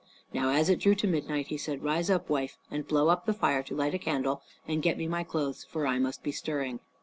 Now 0.33 0.49
as 0.49 0.67
it 0.67 0.79
drew 0.79 0.95
to 0.95 1.05
midnight 1.05 1.49
he 1.49 1.59
said, 1.59 1.83
"Rise 1.83 2.09
up, 2.09 2.27
wife, 2.27 2.57
and 2.71 2.87
blow 2.87 3.09
up 3.09 3.27
the 3.27 3.35
fire 3.35 3.61
to 3.61 3.75
light 3.75 3.93
a 3.93 3.99
candle, 3.99 4.41
and 4.67 4.81
get 4.81 4.97
me 4.97 5.05
my 5.07 5.23
clothes, 5.23 5.63
for 5.63 5.85
I 5.85 5.99
must 5.99 6.23
be 6.23 6.31
stirring." 6.31 6.79